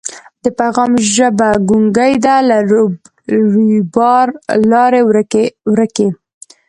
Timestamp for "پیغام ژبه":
0.59-1.49